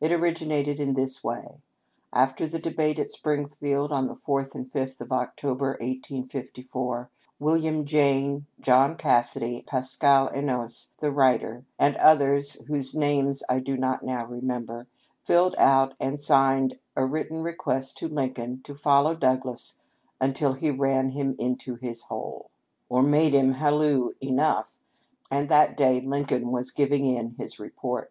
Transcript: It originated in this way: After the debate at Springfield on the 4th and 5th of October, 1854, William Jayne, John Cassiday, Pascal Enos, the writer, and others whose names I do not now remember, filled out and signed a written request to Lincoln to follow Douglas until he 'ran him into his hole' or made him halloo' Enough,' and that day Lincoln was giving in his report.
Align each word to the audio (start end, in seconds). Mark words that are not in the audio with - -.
It 0.00 0.10
originated 0.10 0.80
in 0.80 0.94
this 0.94 1.22
way: 1.22 1.62
After 2.12 2.48
the 2.48 2.58
debate 2.58 2.98
at 2.98 3.12
Springfield 3.12 3.92
on 3.92 4.08
the 4.08 4.16
4th 4.16 4.56
and 4.56 4.68
5th 4.68 5.00
of 5.00 5.12
October, 5.12 5.76
1854, 5.78 7.08
William 7.38 7.84
Jayne, 7.86 8.46
John 8.60 8.96
Cassiday, 8.96 9.64
Pascal 9.64 10.32
Enos, 10.36 10.88
the 10.98 11.12
writer, 11.12 11.64
and 11.78 11.94
others 11.98 12.54
whose 12.66 12.96
names 12.96 13.44
I 13.48 13.60
do 13.60 13.76
not 13.76 14.02
now 14.02 14.24
remember, 14.26 14.88
filled 15.22 15.54
out 15.58 15.94
and 16.00 16.18
signed 16.18 16.80
a 16.96 17.06
written 17.06 17.44
request 17.44 17.96
to 17.98 18.08
Lincoln 18.08 18.62
to 18.64 18.74
follow 18.74 19.14
Douglas 19.14 19.74
until 20.20 20.54
he 20.54 20.72
'ran 20.72 21.10
him 21.10 21.36
into 21.38 21.76
his 21.76 22.00
hole' 22.08 22.50
or 22.88 23.00
made 23.00 23.32
him 23.32 23.52
halloo' 23.52 24.08
Enough,' 24.30 24.76
and 25.30 25.48
that 25.50 25.76
day 25.76 26.00
Lincoln 26.00 26.50
was 26.50 26.72
giving 26.72 27.06
in 27.06 27.36
his 27.38 27.60
report. 27.60 28.10